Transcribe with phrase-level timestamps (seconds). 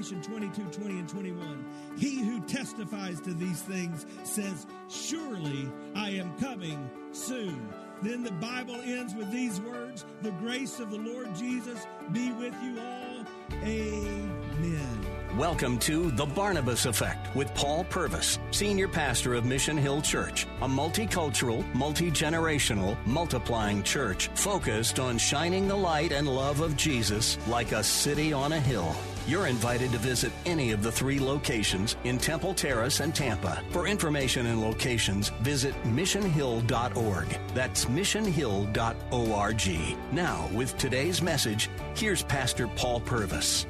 [0.00, 1.64] Revelation 22, 20, and 21.
[1.98, 7.68] He who testifies to these things says, Surely I am coming soon.
[8.00, 12.54] Then the Bible ends with these words The grace of the Lord Jesus be with
[12.62, 13.26] you all.
[13.62, 15.06] Amen.
[15.36, 20.66] Welcome to The Barnabas Effect with Paul Purvis, Senior Pastor of Mission Hill Church, a
[20.66, 27.72] multicultural, multi generational, multiplying church focused on shining the light and love of Jesus like
[27.72, 28.96] a city on a hill.
[29.26, 33.62] You're invited to visit any of the three locations in Temple Terrace and Tampa.
[33.70, 37.38] For information and locations, visit missionhill.org.
[37.54, 39.96] That's missionhill.org.
[40.12, 43.66] Now, with today's message, here's Pastor Paul Purvis.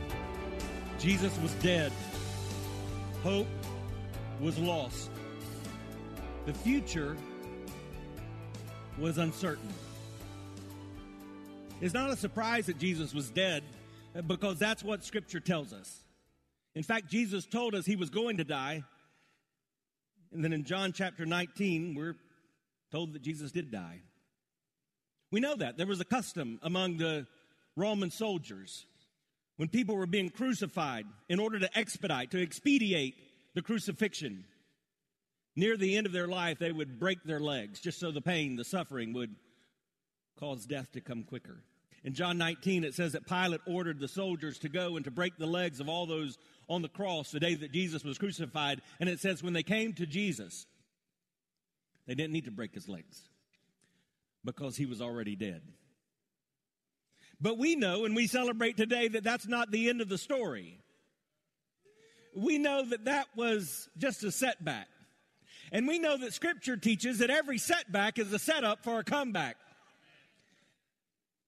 [0.98, 1.92] Jesus was dead.
[3.22, 3.48] Hope
[4.40, 5.10] was lost.
[6.46, 7.16] The future
[8.98, 9.68] was uncertain.
[11.80, 13.62] It's not a surprise that Jesus was dead
[14.26, 16.04] because that's what Scripture tells us.
[16.74, 18.84] In fact, Jesus told us he was going to die.
[20.32, 22.16] And then in John chapter 19, we're
[22.92, 24.00] told that Jesus did die.
[25.32, 25.76] We know that.
[25.76, 27.26] There was a custom among the
[27.76, 28.86] Roman soldiers
[29.56, 33.14] when people were being crucified in order to expedite, to expedite
[33.54, 34.44] the crucifixion.
[35.56, 38.56] Near the end of their life, they would break their legs just so the pain,
[38.56, 39.34] the suffering would
[40.38, 41.62] cause death to come quicker.
[42.02, 45.36] In John 19, it says that Pilate ordered the soldiers to go and to break
[45.36, 48.80] the legs of all those on the cross the day that Jesus was crucified.
[49.00, 50.66] And it says when they came to Jesus,
[52.06, 53.20] they didn't need to break his legs
[54.44, 55.60] because he was already dead.
[57.40, 60.78] But we know and we celebrate today that that's not the end of the story.
[62.34, 64.88] We know that that was just a setback.
[65.72, 69.56] And we know that scripture teaches that every setback is a setup for a comeback.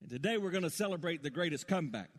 [0.03, 2.09] And today we're going to celebrate the greatest comeback.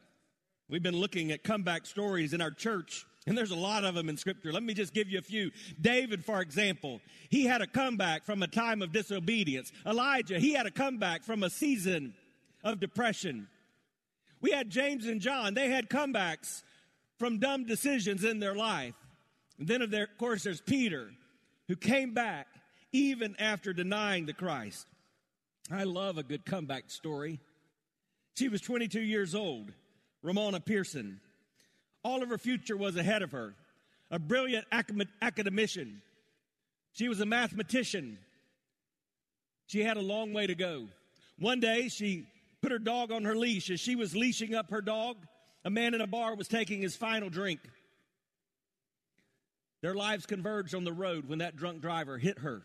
[0.71, 4.09] We've been looking at comeback stories in our church, and there's a lot of them
[4.09, 4.55] in Scripture.
[4.55, 5.51] Let me just give you a few.
[5.79, 9.71] David, for example, he had a comeback from a time of disobedience.
[9.85, 12.15] Elijah, he had a comeback from a season
[12.63, 13.49] of depression.
[14.41, 16.63] We had James and John, they had comebacks
[17.19, 18.97] from dumb decisions in their life.
[19.59, 21.11] And then, of, of course, there's Peter,
[21.69, 22.47] who came back
[22.93, 24.87] even after denying the Christ.
[25.71, 27.41] I love a good comeback story.
[28.35, 29.73] She was 22 years old,
[30.23, 31.21] Ramona Pearson.
[32.03, 33.55] All of her future was ahead of her.
[34.11, 34.67] A brilliant
[35.23, 36.03] academician.
[36.93, 38.19] She was a mathematician.
[39.67, 40.89] She had a long way to go.
[41.39, 42.29] One day, she
[42.61, 43.71] put her dog on her leash.
[43.71, 45.17] As she was leashing up her dog,
[45.65, 47.61] a man in a bar was taking his final drink.
[49.81, 52.63] Their lives converged on the road when that drunk driver hit her.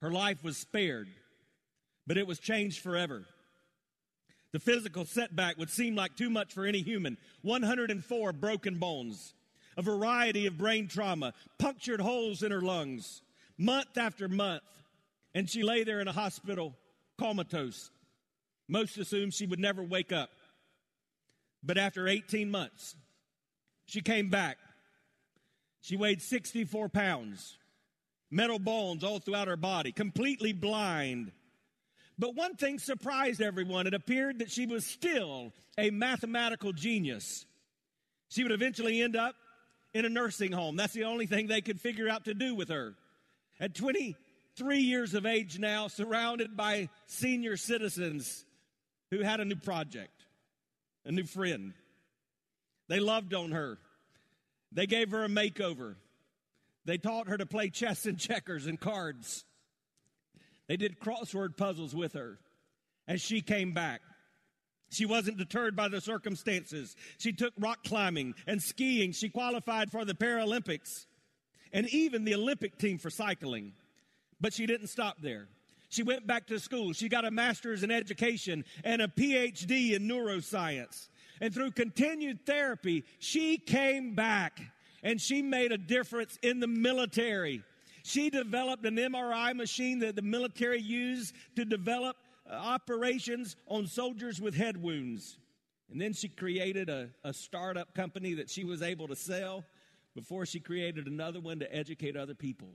[0.00, 1.08] Her life was spared,
[2.06, 3.24] but it was changed forever.
[4.52, 7.16] The physical setback would seem like too much for any human.
[7.40, 9.32] 104 broken bones,
[9.76, 13.22] a variety of brain trauma, punctured holes in her lungs,
[13.56, 14.62] month after month.
[15.34, 16.74] And she lay there in a hospital
[17.18, 17.90] comatose.
[18.68, 20.30] Most assumed she would never wake up.
[21.62, 22.94] But after 18 months,
[23.86, 24.58] she came back.
[25.80, 27.56] She weighed 64 pounds,
[28.30, 31.32] metal bones all throughout her body, completely blind
[32.22, 33.88] but one thing surprised everyone.
[33.88, 37.44] It appeared that she was still a mathematical genius.
[38.28, 39.34] She would eventually end up
[39.92, 40.76] in a nursing home.
[40.76, 42.94] That's the only thing they could figure out to do with her.
[43.58, 48.44] At 23 years of age now, surrounded by senior citizens
[49.10, 50.24] who had a new project,
[51.04, 51.72] a new friend.
[52.86, 53.78] They loved on her.
[54.70, 55.96] They gave her a makeover.
[56.84, 59.44] They taught her to play chess and checkers and cards.
[60.72, 62.38] They did crossword puzzles with her
[63.06, 64.00] as she came back.
[64.88, 66.96] She wasn't deterred by the circumstances.
[67.18, 69.12] She took rock climbing and skiing.
[69.12, 71.04] She qualified for the Paralympics
[71.74, 73.74] and even the Olympic team for cycling.
[74.40, 75.46] But she didn't stop there.
[75.90, 76.94] She went back to school.
[76.94, 81.10] She got a master's in education and a PhD in neuroscience.
[81.42, 84.58] And through continued therapy, she came back
[85.02, 87.62] and she made a difference in the military.
[88.02, 92.16] She developed an MRI machine that the military used to develop
[92.50, 95.38] uh, operations on soldiers with head wounds.
[95.90, 99.64] And then she created a, a startup company that she was able to sell
[100.14, 102.68] before she created another one to educate other people.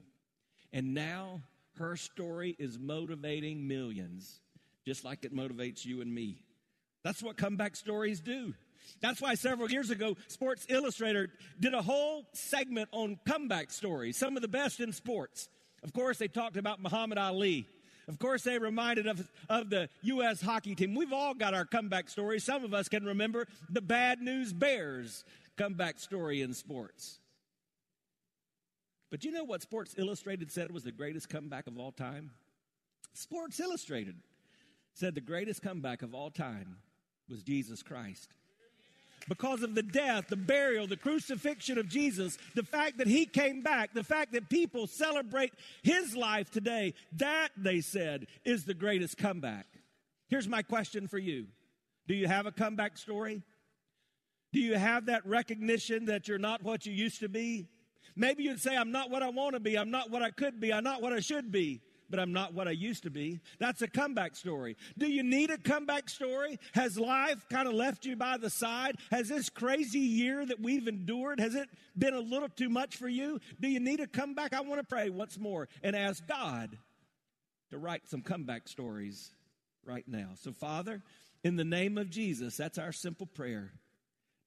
[0.72, 1.42] And now
[1.78, 4.42] her story is motivating millions,
[4.86, 6.44] just like it motivates you and me.
[7.04, 8.54] That's what comeback stories do.
[9.02, 14.36] That's why several years ago, Sports Illustrated did a whole segment on comeback stories, some
[14.36, 15.50] of the best in sports.
[15.84, 17.68] Of course, they talked about Muhammad Ali.
[18.08, 20.42] Of course, they reminded of, of the U.S.
[20.42, 20.96] hockey team.
[20.96, 22.44] We've all got our comeback stories.
[22.44, 25.26] Some of us can remember the Bad News Bears
[25.58, 27.20] comeback story in sports.
[29.10, 32.32] But you know what Sports Illustrated said was the greatest comeback of all time?
[33.14, 34.16] Sports Illustrated
[34.94, 36.78] said the greatest comeback of all time
[37.30, 38.34] was Jesus Christ.
[39.28, 43.62] Because of the death, the burial, the crucifixion of Jesus, the fact that he came
[43.62, 45.54] back, the fact that people celebrate
[45.84, 49.66] his life today, that, they said, is the greatest comeback.
[50.30, 51.48] Here's my question for you
[52.08, 53.42] Do you have a comeback story?
[54.54, 57.68] Do you have that recognition that you're not what you used to be?
[58.16, 59.78] Maybe you'd say, I'm not what I want to be.
[59.78, 60.74] I'm not what I could be.
[60.74, 63.40] I'm not what I should be but I'm not what I used to be.
[63.60, 64.78] That's a comeback story.
[64.98, 66.60] Do you need a comeback story?
[66.74, 68.98] Has life kind of left you by the side?
[69.12, 73.08] Has this crazy year that we've endured, has it been a little too much for
[73.08, 73.40] you?
[73.60, 74.54] Do you need a comeback?
[74.54, 76.78] I want to pray once more and ask God
[77.70, 79.32] to write some comeback stories
[79.86, 80.30] right now.
[80.36, 81.02] So, Father,
[81.44, 83.72] in the name of Jesus, that's our simple prayer.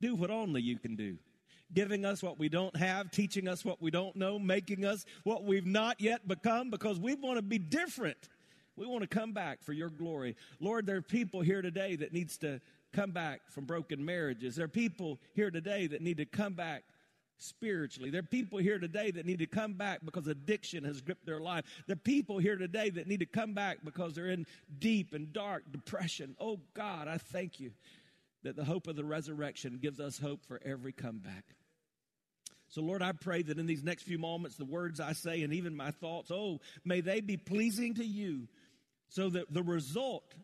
[0.01, 1.19] Do what only you can do
[1.75, 5.45] giving us what we don't have, teaching us what we don't know, making us what
[5.45, 8.29] we've not yet become because we want to be different.
[8.77, 10.37] We want to come back for your glory.
[10.59, 12.61] Lord, there are people here today that needs to
[12.93, 14.57] come back from broken marriages.
[14.57, 16.85] There are people here today that need to come back
[17.39, 18.11] spiritually.
[18.11, 21.41] There are people here today that need to come back because addiction has gripped their
[21.41, 21.65] life.
[21.87, 24.47] There are people here today that need to come back because they're in
[24.79, 26.37] deep and dark depression.
[26.41, 27.73] Oh God, I thank you
[28.43, 31.45] that the hope of the resurrection gives us hope for every comeback.
[32.71, 35.53] So, Lord, I pray that in these next few moments, the words I say and
[35.53, 38.47] even my thoughts, oh, may they be pleasing to you
[39.09, 40.35] so that the result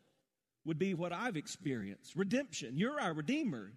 [0.64, 2.76] would be what I've experienced redemption.
[2.76, 3.70] You're our Redeemer.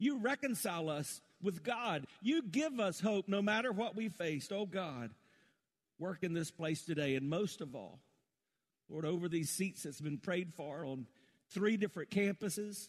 [0.00, 2.06] You reconcile us with God.
[2.20, 4.52] You give us hope no matter what we faced.
[4.52, 5.10] Oh, God,
[6.00, 7.14] work in this place today.
[7.14, 8.00] And most of all,
[8.88, 11.06] Lord, over these seats that's been prayed for on
[11.50, 12.88] three different campuses,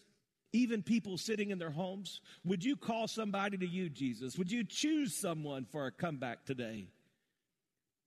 [0.53, 2.21] even people sitting in their homes?
[2.45, 4.37] Would you call somebody to you, Jesus?
[4.37, 6.87] Would you choose someone for a comeback today?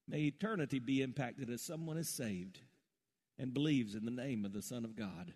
[0.08, 2.60] May eternity be impacted as someone is saved
[3.38, 5.34] and believes in the name of the Son of God.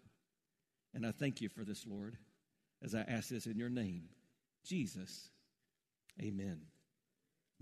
[0.94, 2.16] And I thank you for this, Lord,
[2.82, 4.08] as I ask this in your name,
[4.64, 5.28] Jesus.
[6.22, 6.62] Amen.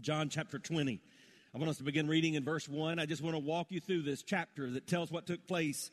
[0.00, 1.00] John chapter 20.
[1.54, 2.98] I want us to begin reading in verse 1.
[2.98, 5.90] I just want to walk you through this chapter that tells what took place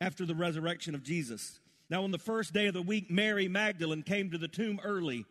[0.00, 1.60] after the resurrection of Jesus.
[1.90, 5.24] Now, on the first day of the week, Mary Magdalene came to the tomb early.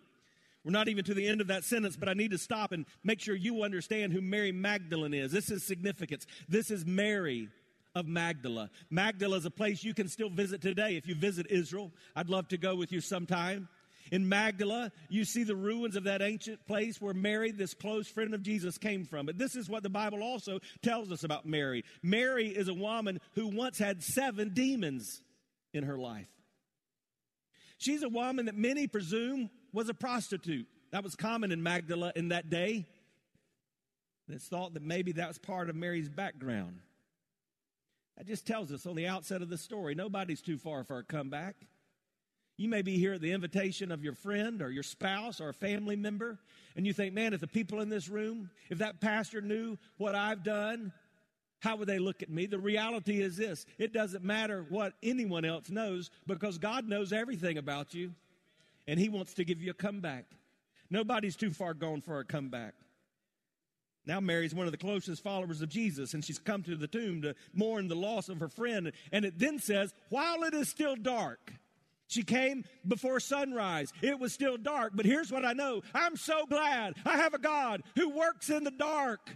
[0.64, 2.86] We're not even to the end of that sentence, but I need to stop and
[3.04, 5.32] make sure you understand who Mary Magdalene is.
[5.32, 6.26] This is significance.
[6.50, 7.50] This is Mary
[7.96, 8.70] of Magdala.
[8.90, 11.92] Magdala is a place you can still visit today if you visit Israel.
[12.16, 13.70] I'd love to go with you sometime.
[14.12, 18.34] In Magdala, you see the ruins of that ancient place where Mary, this close friend
[18.34, 19.26] of Jesus, came from.
[19.26, 21.84] But this is what the Bible also tells us about Mary.
[22.02, 25.22] Mary is a woman who once had seven demons
[25.74, 26.28] in her life.
[27.78, 30.68] She's a woman that many presume was a prostitute.
[30.92, 32.86] That was common in Magdala in that day.
[34.30, 36.80] It's thought that maybe that was part of Mary's background.
[38.18, 41.04] That just tells us on the outset of the story nobody's too far for a
[41.04, 41.56] comeback.
[42.58, 45.54] You may be here at the invitation of your friend or your spouse or a
[45.54, 46.40] family member,
[46.76, 50.16] and you think, man, if the people in this room, if that pastor knew what
[50.16, 50.92] I've done,
[51.60, 52.46] how would they look at me?
[52.46, 57.58] The reality is this it doesn't matter what anyone else knows because God knows everything
[57.58, 58.14] about you
[58.88, 60.26] and He wants to give you a comeback.
[60.90, 62.74] Nobody's too far gone for a comeback.
[64.06, 67.24] Now, Mary's one of the closest followers of Jesus, and she's come to the tomb
[67.24, 68.94] to mourn the loss of her friend.
[69.12, 71.52] And it then says, while it is still dark,
[72.08, 73.92] she came before sunrise.
[74.02, 77.40] It was still dark, but here's what I know I'm so glad I have a
[77.40, 79.30] God who works in the dark.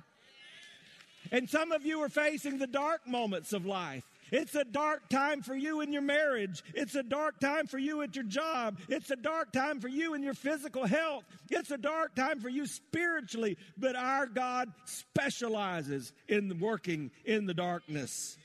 [1.32, 4.04] And some of you are facing the dark moments of life.
[4.32, 6.64] It's a dark time for you in your marriage.
[6.74, 8.80] It's a dark time for you at your job.
[8.88, 11.26] It's a dark time for you in your physical health.
[11.50, 13.58] It's a dark time for you spiritually.
[13.78, 18.38] But our God specializes in working in the darkness.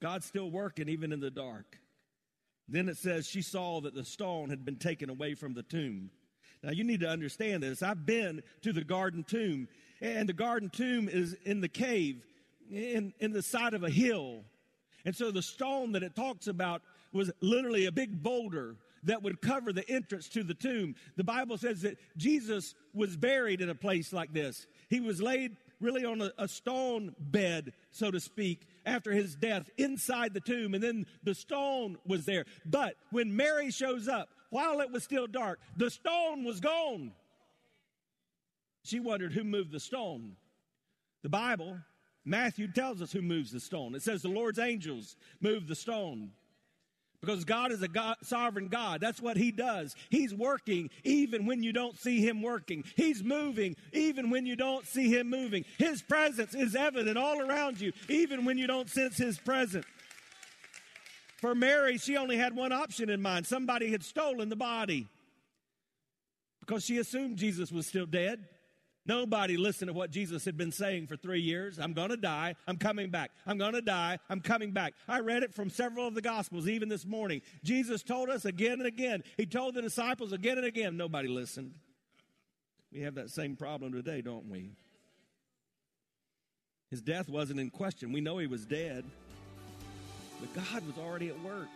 [0.00, 1.78] God's still working even in the dark.
[2.68, 6.10] Then it says she saw that the stone had been taken away from the tomb.
[6.62, 7.82] Now you need to understand this.
[7.82, 9.68] I've been to the garden tomb
[10.02, 12.22] and the garden tomb is in the cave,
[12.70, 14.42] in, in the side of a hill.
[15.04, 16.82] And so the stone that it talks about
[17.12, 20.96] was literally a big boulder that would cover the entrance to the tomb.
[21.16, 24.66] The Bible says that Jesus was buried in a place like this.
[24.90, 29.68] He was laid really on a, a, stone bed, so to speak, after his death
[29.76, 30.74] inside the tomb.
[30.74, 32.44] And then the stone was there.
[32.64, 37.12] But when Mary shows up, while it was still dark, the stone was gone.
[38.84, 40.36] She wondered who moved the stone.
[41.22, 41.78] The Bible,
[42.24, 43.94] Matthew tells us who moves the stone.
[43.94, 46.30] It says the Lord's angels move the stone
[47.20, 49.00] because God is a God, sovereign God.
[49.00, 49.94] That's what He does.
[50.10, 52.82] He's working even when you don't see Him working.
[52.96, 55.64] He's moving even when you don't see Him moving.
[55.78, 59.86] His presence is evident all around you, even when you don't sense His presence.
[61.40, 65.06] For Mary, she only had one option in mind somebody had stolen the body
[66.60, 68.44] because she assumed Jesus was still dead.
[69.04, 71.78] Nobody listened to what Jesus had been saying for three years.
[71.78, 72.54] I'm going to die.
[72.68, 73.32] I'm coming back.
[73.46, 74.18] I'm going to die.
[74.30, 74.94] I'm coming back.
[75.08, 77.42] I read it from several of the Gospels, even this morning.
[77.64, 79.24] Jesus told us again and again.
[79.36, 80.96] He told the disciples again and again.
[80.96, 81.74] Nobody listened.
[82.92, 84.70] We have that same problem today, don't we?
[86.90, 88.12] His death wasn't in question.
[88.12, 89.04] We know he was dead.
[90.38, 91.68] But God was already at work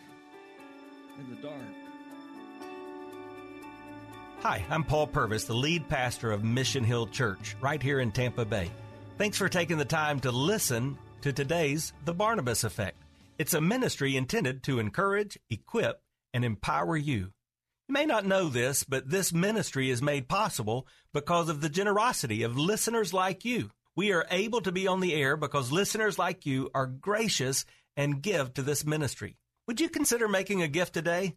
[1.19, 1.57] in the dark.
[4.41, 8.45] Hi, I'm Paul Purvis, the lead pastor of Mission Hill Church, right here in Tampa
[8.45, 8.71] Bay.
[9.17, 13.03] Thanks for taking the time to listen to today's The Barnabas Effect.
[13.39, 16.03] It's a ministry intended to encourage, equip,
[16.35, 17.33] and empower you.
[17.89, 22.43] You may not know this, but this ministry is made possible because of the generosity
[22.43, 23.71] of listeners like you.
[23.97, 27.65] We are able to be on the air because listeners like you are gracious
[27.97, 29.39] and give to this ministry.
[29.67, 31.37] Would you consider making a gift today?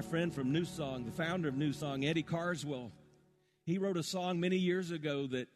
[0.00, 2.90] My friend from New Song, the founder of New Song, Eddie Carswell,
[3.66, 5.46] he wrote a song many years ago that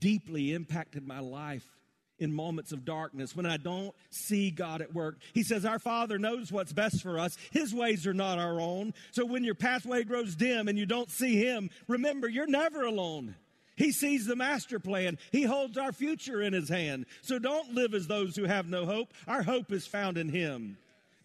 [0.00, 1.64] deeply impacted my life
[2.18, 5.18] in moments of darkness when I don't see God at work.
[5.34, 7.38] He says, Our Father knows what's best for us.
[7.52, 8.92] His ways are not our own.
[9.12, 13.36] So when your pathway grows dim and you don't see Him, remember, you're never alone.
[13.76, 15.16] He sees the master plan.
[15.30, 17.06] He holds our future in His hand.
[17.22, 19.14] So don't live as those who have no hope.
[19.28, 20.76] Our hope is found in Him.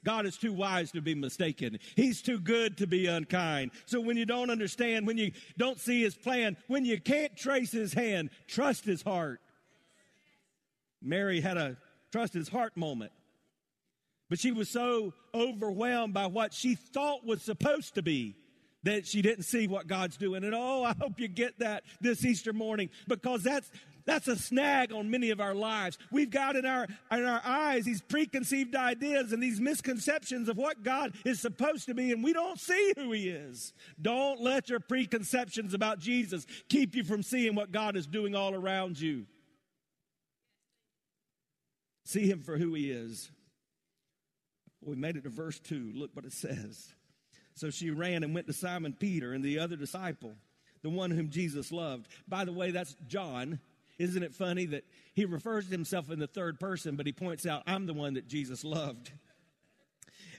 [0.03, 1.77] God is too wise to be mistaken.
[1.95, 3.71] He's too good to be unkind.
[3.85, 7.71] So when you don't understand, when you don't see his plan, when you can't trace
[7.71, 9.41] his hand, trust his heart.
[11.01, 11.77] Mary had a
[12.11, 13.11] trust his heart moment.
[14.29, 18.35] But she was so overwhelmed by what she thought was supposed to be
[18.83, 20.43] that she didn't see what God's doing.
[20.43, 23.69] And oh, I hope you get that this Easter morning because that's
[24.05, 25.97] that's a snag on many of our lives.
[26.11, 30.83] We've got in our, in our eyes these preconceived ideas and these misconceptions of what
[30.83, 33.73] God is supposed to be, and we don't see who He is.
[34.01, 38.53] Don't let your preconceptions about Jesus keep you from seeing what God is doing all
[38.53, 39.25] around you.
[42.05, 43.31] See Him for who He is.
[44.83, 45.91] We made it to verse 2.
[45.95, 46.93] Look what it says.
[47.55, 50.33] So she ran and went to Simon Peter and the other disciple,
[50.81, 52.07] the one whom Jesus loved.
[52.27, 53.59] By the way, that's John.
[54.01, 57.45] Isn't it funny that he refers to himself in the third person, but he points
[57.45, 59.11] out, I'm the one that Jesus loved.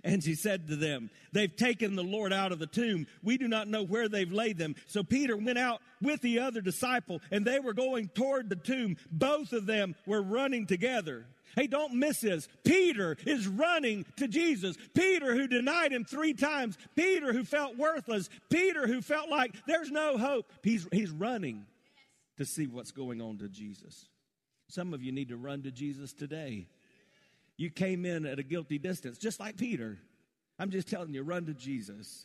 [0.04, 3.07] And she said to them, They've taken the Lord out of the tomb.
[3.23, 4.75] We do not know where they've laid them.
[4.88, 8.97] So Peter went out with the other disciple, and they were going toward the tomb.
[9.12, 11.26] Both of them were running together.
[11.54, 12.49] Hey, don't miss this.
[12.64, 14.76] Peter is running to Jesus.
[14.92, 16.76] Peter, who denied him three times.
[16.97, 18.28] Peter, who felt worthless.
[18.50, 20.50] Peter, who felt like there's no hope.
[20.64, 21.64] He's, he's running
[22.42, 24.06] to see what's going on to Jesus.
[24.68, 26.66] Some of you need to run to Jesus today.
[27.56, 29.96] You came in at a guilty distance, just like Peter.
[30.58, 32.25] I'm just telling you, run to Jesus.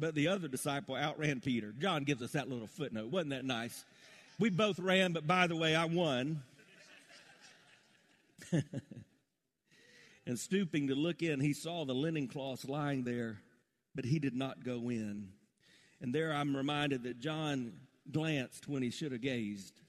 [0.00, 1.72] But the other disciple outran Peter.
[1.78, 3.12] John gives us that little footnote.
[3.12, 3.84] Wasn't that nice?
[4.40, 6.42] We both ran, but by the way, I won.
[10.26, 13.38] and stooping to look in, he saw the linen cloths lying there,
[13.94, 15.28] but he did not go in.
[16.00, 17.72] And there I'm reminded that John
[18.10, 19.80] glanced when he should have gazed.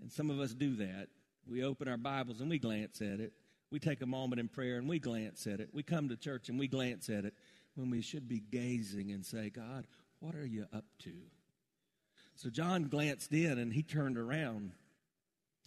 [0.00, 1.08] And some of us do that.
[1.46, 3.32] We open our Bibles and we glance at it.
[3.70, 5.70] We take a moment in prayer and we glance at it.
[5.72, 7.34] We come to church and we glance at it
[7.74, 9.86] when we should be gazing and say, God,
[10.20, 11.12] what are you up to?
[12.34, 14.72] So John glanced in and he turned around.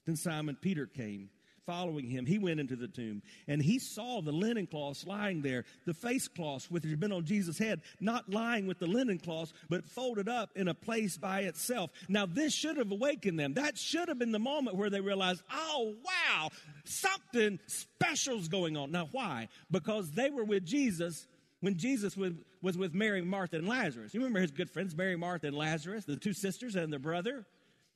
[0.06, 1.30] Then Simon Peter came.
[1.66, 5.66] Following him, he went into the tomb and he saw the linen cloths lying there,
[5.86, 9.54] the face cloths which had been on Jesus' head, not lying with the linen cloths,
[9.70, 11.92] but folded up in a place by itself.
[12.08, 13.54] Now, this should have awakened them.
[13.56, 16.50] That should have been the moment where they realized, oh, wow,
[16.84, 18.92] something special's going on.
[18.92, 19.50] Now, why?
[19.70, 21.28] Because they were with Jesus
[21.62, 24.14] when Jesus was, was with Mary, Martha, and Lazarus.
[24.14, 27.46] You remember his good friends, Mary, Martha, and Lazarus, the two sisters and their brother?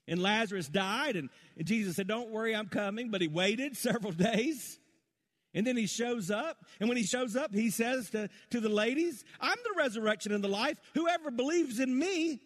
[0.08, 3.10] And Lazarus died, and, and Jesus said, Don't worry, I'm coming.
[3.10, 4.80] But he waited several days.
[5.54, 6.66] And then he shows up.
[6.80, 10.44] And when he shows up, he says to, to the ladies, I'm the resurrection and
[10.44, 10.78] the life.
[10.94, 12.42] Whoever believes in me,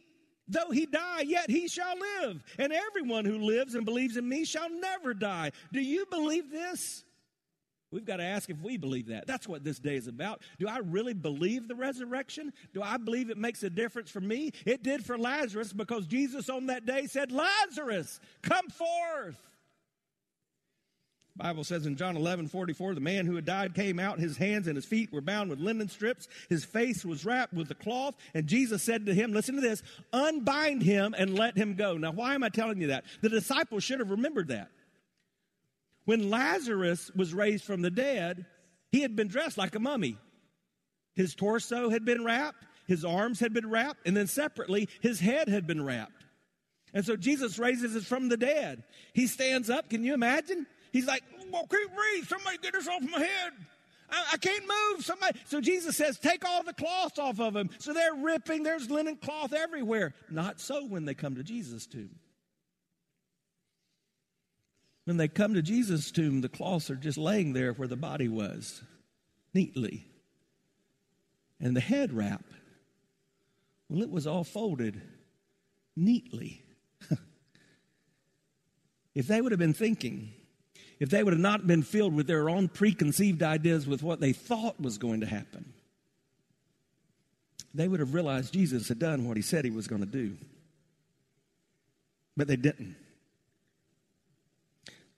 [0.48, 2.44] though he die, yet he shall live.
[2.60, 5.54] And everyone who lives and believes in me shall never die.
[5.74, 7.04] Do you believe this?
[7.92, 9.26] We've got to ask if we believe that.
[9.26, 10.42] That's what this day is about.
[10.60, 12.54] Do I really believe the resurrection?
[12.74, 14.52] Do I believe it makes a difference for me?
[14.66, 19.38] It did for Lazarus because Jesus on that day said, Lazarus, come forth.
[21.36, 24.68] Bible says in John 11, 44, the man who had died came out, his hands
[24.68, 28.16] and his feet were bound with linen strips, his face was wrapped with a cloth,
[28.34, 29.82] and Jesus said to him, listen to this,
[30.12, 31.96] unbind him and let him go.
[31.96, 33.06] Now, why am I telling you that?
[33.22, 34.70] The disciples should have remembered that.
[36.06, 38.46] When Lazarus was raised from the dead,
[38.92, 40.18] he had been dressed like a mummy.
[41.16, 45.50] His torso had been wrapped, his arms had been wrapped, and then separately, his head
[45.50, 46.26] had been wrapped.
[46.94, 48.84] And so Jesus raises us from the dead.
[49.14, 49.90] He stands up.
[49.90, 50.66] Can you imagine?
[50.92, 52.28] He's like, well, can't breathe.
[52.28, 53.54] Somebody get this off my head.
[54.10, 55.06] I, I, can't move.
[55.06, 55.40] Somebody.
[55.46, 57.70] So Jesus says, take all the cloth off of him.
[57.78, 58.64] So they're ripping.
[58.64, 60.14] There's linen cloth everywhere.
[60.30, 62.16] Not so when they come to Jesus' tomb.
[65.10, 68.28] When they come to Jesus' tomb, the cloths are just laying there where the body
[68.28, 68.84] was,
[69.56, 70.06] neatly.
[71.60, 72.46] And the head wrap,
[73.90, 75.02] well, it was all folded
[75.96, 76.62] neatly.
[79.16, 80.32] if they would have been thinking,
[81.00, 84.32] if they would have not been filled with their own preconceived ideas with what they
[84.32, 85.74] thought was going to happen,
[87.74, 90.38] they would have realized Jesus had done what he said he was going to do.
[92.38, 92.96] But they didn't.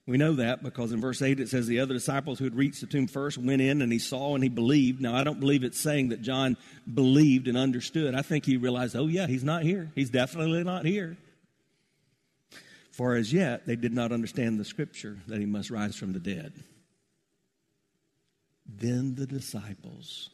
[0.08, 2.82] We know that because in verse 8 it says the other disciples who had reached
[2.82, 5.00] the tomb first went in and he saw and he believed.
[5.00, 6.58] Now, I don't believe it's saying that John
[6.92, 8.16] believed and understood.
[8.16, 9.92] I think he realized, oh, yeah, he's not here.
[9.94, 11.18] He's definitely not here.
[12.92, 16.20] For as yet, they did not understand the scripture that he must rise from the
[16.20, 16.54] dead.
[18.66, 20.30] Then the disciples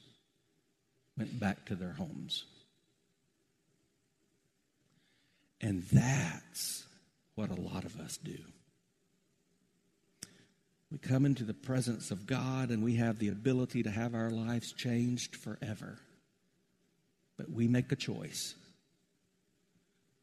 [1.18, 2.46] went back to their homes.
[5.60, 6.86] And that's
[7.36, 8.38] what a lot of us do.
[10.92, 14.30] We come into the presence of God and we have the ability to have our
[14.30, 15.98] lives changed forever.
[17.38, 18.56] But we make a choice.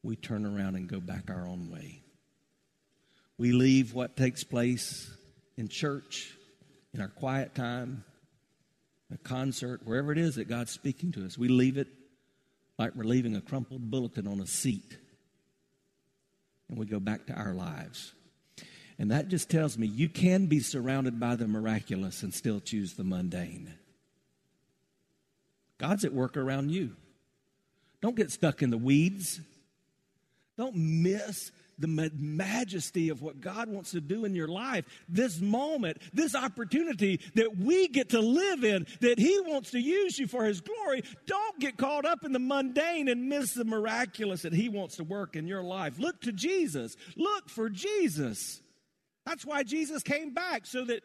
[0.01, 2.01] We turn around and go back our own way.
[3.37, 5.11] We leave what takes place
[5.57, 6.33] in church,
[6.93, 8.03] in our quiet time,
[9.13, 11.37] a concert, wherever it is that God's speaking to us.
[11.37, 11.87] We leave it
[12.79, 14.97] like we're leaving a crumpled bulletin on a seat.
[16.69, 18.13] And we go back to our lives.
[18.97, 22.93] And that just tells me you can be surrounded by the miraculous and still choose
[22.93, 23.73] the mundane.
[25.77, 26.95] God's at work around you.
[28.01, 29.41] Don't get stuck in the weeds.
[30.57, 34.85] Don't miss the majesty of what God wants to do in your life.
[35.09, 40.17] This moment, this opportunity that we get to live in, that He wants to use
[40.17, 41.03] you for His glory.
[41.25, 45.03] Don't get caught up in the mundane and miss the miraculous that He wants to
[45.03, 45.99] work in your life.
[45.99, 46.95] Look to Jesus.
[47.17, 48.61] Look for Jesus.
[49.25, 51.03] That's why Jesus came back, so that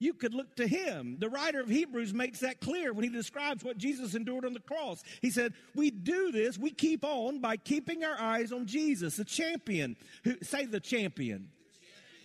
[0.00, 1.16] you could look to him.
[1.18, 4.60] The writer of Hebrews makes that clear when he describes what Jesus endured on the
[4.60, 5.02] cross.
[5.20, 9.24] He said, We do this, we keep on by keeping our eyes on Jesus, the
[9.24, 9.96] champion.
[10.24, 11.50] Who, say the champion.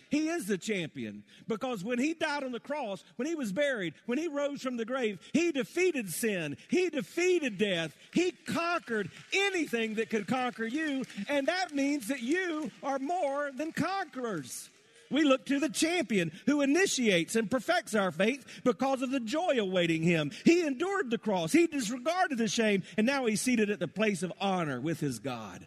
[0.08, 3.94] He is the champion because when he died on the cross, when he was buried,
[4.06, 6.56] when he rose from the grave, he defeated sin.
[6.68, 7.94] He defeated death.
[8.12, 11.04] He conquered anything that could conquer you.
[11.28, 14.70] And that means that you are more than conquerors.
[15.10, 19.58] We look to the champion who initiates and perfects our faith because of the joy
[19.58, 20.30] awaiting him.
[20.44, 24.22] He endured the cross, he disregarded the shame, and now he's seated at the place
[24.22, 25.66] of honor with his God.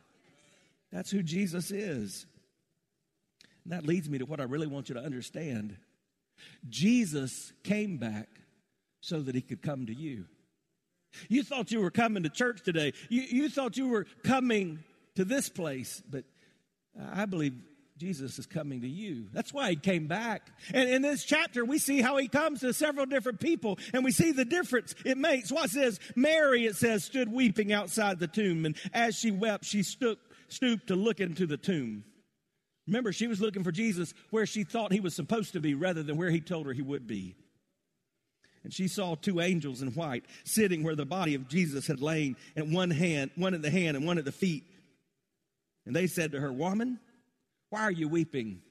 [0.92, 2.26] That's who Jesus is.
[3.64, 5.78] And that leads me to what I really want you to understand.
[6.68, 8.30] Jesus came back
[9.02, 10.26] so that he could come to you.
[11.28, 12.94] You thought you were coming to church today.
[13.10, 14.80] You, you thought you were coming
[15.16, 16.24] to this place, but
[17.14, 17.54] I believe
[18.00, 19.28] Jesus is coming to you.
[19.34, 20.50] That's why he came back.
[20.74, 24.12] And in this chapter, we see how he comes to several different people, and we
[24.14, 25.52] see the difference it makes.
[25.52, 29.84] What says Mary, it says, stood weeping outside the tomb, and as she wept, she
[29.84, 32.06] stooped, stooped to look into the tomb.
[32.88, 36.02] Remember, she was looking for Jesus where she thought he was supposed to be rather
[36.02, 37.36] than where he told her he would be.
[38.64, 42.38] And she saw two angels in white sitting where the body of Jesus had lain,
[42.56, 44.64] and one hand, one at the hand and one at the feet.
[45.86, 47.00] And they said to her, Woman,
[47.70, 48.62] why are you weeping?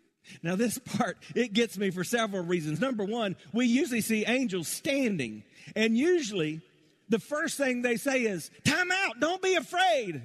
[0.43, 2.81] Now, this part, it gets me for several reasons.
[2.81, 5.43] Number one, we usually see angels standing,
[5.75, 6.61] and usually
[7.09, 10.23] the first thing they say is, Time out, don't be afraid.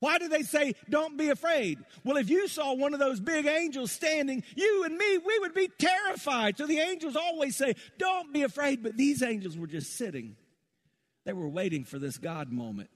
[0.00, 1.78] Why do they say, don't be afraid?
[2.04, 5.54] Well, if you saw one of those big angels standing, you and me, we would
[5.54, 6.56] be terrified.
[6.56, 8.82] So the angels always say, don't be afraid.
[8.82, 10.36] But these angels were just sitting,
[11.26, 12.90] they were waiting for this God moment.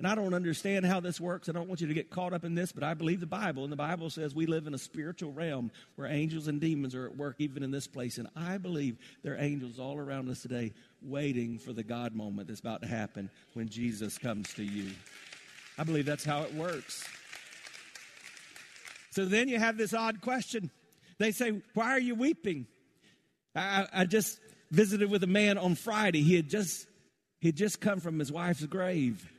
[0.00, 1.50] And I don't understand how this works.
[1.50, 3.64] I don't want you to get caught up in this, but I believe the Bible.
[3.64, 7.04] And the Bible says we live in a spiritual realm where angels and demons are
[7.04, 8.16] at work, even in this place.
[8.16, 12.48] And I believe there are angels all around us today waiting for the God moment
[12.48, 14.90] that's about to happen when Jesus comes to you.
[15.76, 17.06] I believe that's how it works.
[19.10, 20.70] So then you have this odd question.
[21.18, 22.68] They say, Why are you weeping?
[23.54, 26.22] I, I just visited with a man on Friday.
[26.22, 26.86] He had just
[27.38, 29.30] he had just come from his wife's grave.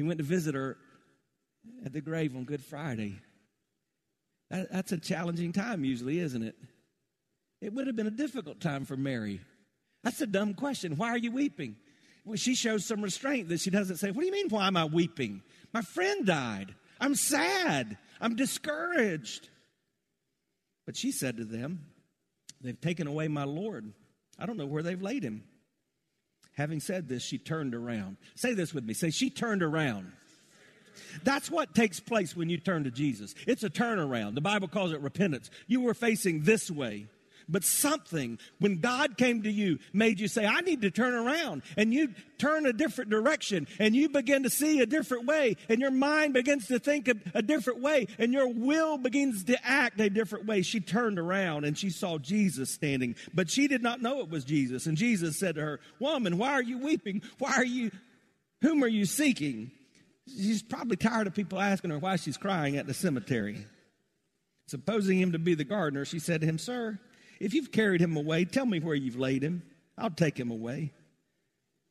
[0.00, 0.78] He went to visit her
[1.84, 3.16] at the grave on Good Friday.
[4.48, 6.56] That, that's a challenging time, usually, isn't it?
[7.60, 9.42] It would have been a difficult time for Mary.
[10.02, 10.96] That's a dumb question.
[10.96, 11.76] Why are you weeping?
[12.24, 14.78] Well, she shows some restraint that she doesn't say, What do you mean, why am
[14.78, 15.42] I weeping?
[15.74, 16.74] My friend died.
[16.98, 17.98] I'm sad.
[18.22, 19.50] I'm discouraged.
[20.86, 21.84] But she said to them,
[22.62, 23.92] They've taken away my Lord.
[24.38, 25.42] I don't know where they've laid him.
[26.60, 28.18] Having said this, she turned around.
[28.34, 28.92] Say this with me.
[28.92, 30.12] Say, she turned around.
[31.24, 33.34] That's what takes place when you turn to Jesus.
[33.46, 34.34] It's a turnaround.
[34.34, 35.50] The Bible calls it repentance.
[35.68, 37.06] You were facing this way
[37.50, 41.62] but something, when God came to you, made you say, I need to turn around.
[41.76, 45.80] And you turn a different direction and you begin to see a different way and
[45.80, 50.08] your mind begins to think a, different way and your will begins to act a
[50.08, 50.62] different way.
[50.62, 54.44] She turned around and she saw Jesus standing, but she did not know it was
[54.44, 54.86] Jesus.
[54.86, 57.22] And Jesus said to her, Woman, why are you weeping?
[57.38, 57.90] Why are you,
[58.62, 59.72] whom are you seeking?
[60.26, 63.66] She's probably tired of people asking her why she's crying at the cemetery.
[64.66, 67.00] Supposing him to be the gardener, she said to him, Sir,
[67.40, 69.62] if you've carried him away, tell me where you've laid him.
[69.96, 70.92] I'll take him away.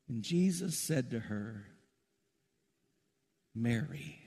[0.08, 1.66] And Jesus said to her,
[3.56, 4.20] Mary.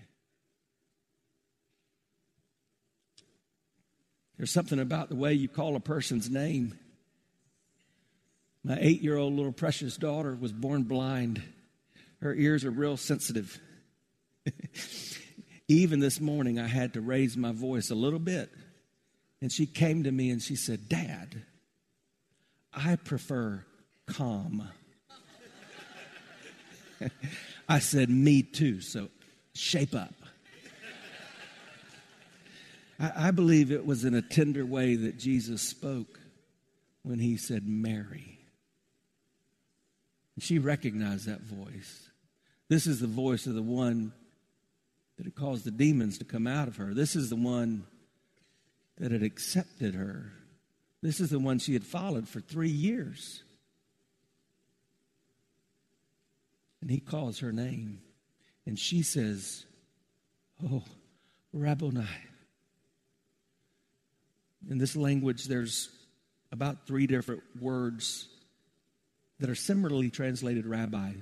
[4.36, 6.76] There's something about the way you call a person's name.
[8.64, 11.40] My eight year old little precious daughter was born blind.
[12.20, 13.60] Her ears are real sensitive.
[15.68, 18.52] Even this morning, I had to raise my voice a little bit
[19.42, 21.42] and she came to me and she said, Dad,
[22.72, 23.64] I prefer
[24.06, 24.68] calm.
[27.68, 29.08] I said, Me too, so
[29.52, 30.14] shape up.
[33.00, 36.20] I, I, believe it was in a tender way that Jesus spoke
[37.02, 38.38] when he said, Mary.
[40.36, 42.08] And she recognized that voice.
[42.68, 44.12] This is the voice of the one
[45.16, 46.94] that had caused the demons to come out of her.
[46.94, 47.86] This is the one
[49.02, 50.32] that had accepted her.
[51.02, 53.42] This is the one she had followed for three years.
[56.80, 58.00] And he calls her name.
[58.64, 59.66] And she says,
[60.64, 60.84] Oh,
[61.52, 62.06] Rabboni.
[64.70, 65.88] In this language, there's
[66.52, 68.28] about three different words
[69.40, 71.14] that are similarly translated rabbi,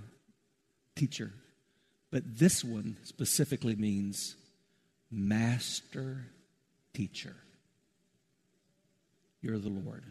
[0.96, 1.32] teacher.
[2.10, 4.36] But this one specifically means
[5.10, 6.26] master
[6.92, 7.36] teacher.
[9.40, 10.05] You're the Lord.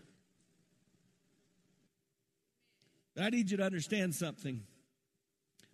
[3.15, 4.63] But I need you to understand something.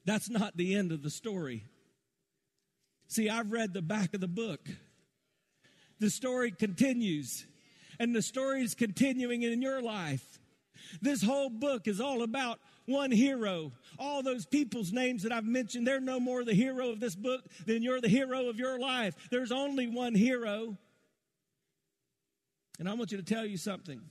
[0.06, 1.63] That's not the end of the story.
[3.08, 4.68] See, I've read the back of the book.
[6.00, 7.46] The story continues,
[8.00, 10.39] and the story is continuing in your life.
[11.02, 13.72] This whole book is all about one hero.
[13.98, 17.41] All those people's names that I've mentioned, they're no more the hero of this book
[17.65, 19.15] than you're the hero of your life.
[19.32, 20.78] There's only one hero.
[22.79, 24.01] And I want you to tell you something.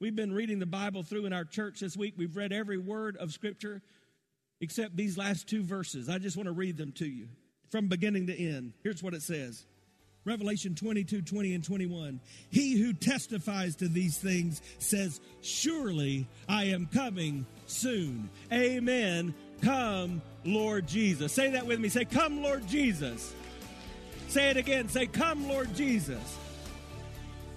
[0.00, 2.14] We've been reading the Bible through in our church this week.
[2.16, 3.82] We've read every word of Scripture
[4.60, 6.08] except these last two verses.
[6.08, 7.28] I just want to read them to you
[7.70, 8.72] from beginning to end.
[8.82, 9.64] Here's what it says
[10.24, 12.20] Revelation 22 20 and 21.
[12.50, 18.28] He who testifies to these things says, Surely I am coming soon.
[18.52, 19.34] Amen.
[19.62, 21.32] Come, Lord Jesus.
[21.32, 21.88] Say that with me.
[21.88, 23.34] Say, Come, Lord Jesus.
[24.28, 24.88] Say it again.
[24.88, 26.38] Say, Come, Lord Jesus.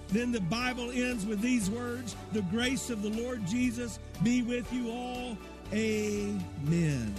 [0.08, 4.72] Then the Bible ends with these words The grace of the Lord Jesus be with
[4.72, 5.36] you all.
[5.72, 7.14] Amen.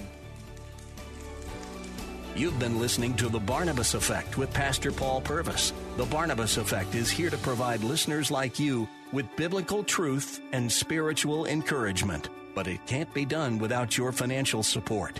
[2.36, 5.74] You've been listening to The Barnabas Effect with Pastor Paul Purvis.
[5.98, 11.48] The Barnabas Effect is here to provide listeners like you with biblical truth and spiritual
[11.48, 12.30] encouragement.
[12.54, 15.20] But it can't be done without your financial support.